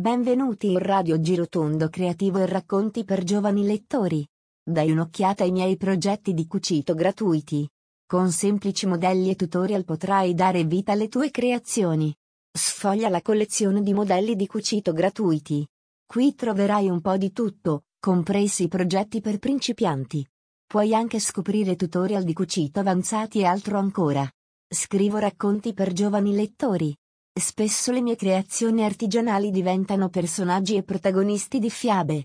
[0.00, 4.26] Benvenuti in Radio Girotondo Creativo e racconti per giovani lettori.
[4.64, 7.68] Dai un'occhiata ai miei progetti di cucito gratuiti.
[8.06, 12.16] Con semplici modelli e tutorial potrai dare vita alle tue creazioni.
[12.50, 15.68] Sfoglia la collezione di modelli di cucito gratuiti.
[16.06, 20.26] Qui troverai un po' di tutto, compresi i progetti per principianti.
[20.66, 24.26] Puoi anche scoprire tutorial di cucito avanzati e altro ancora.
[24.66, 26.96] Scrivo racconti per giovani lettori.
[27.40, 32.18] Spesso le mie creazioni artigianali diventano personaggi e protagonisti di fiabe,